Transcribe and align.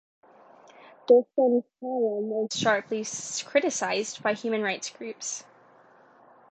Dostum's 1.05 1.63
column 1.79 2.29
was 2.31 2.47
sharply 2.55 3.05
criticised 3.45 4.23
by 4.23 4.33
human 4.33 4.63
rights 4.63 4.89
groups. 4.89 5.43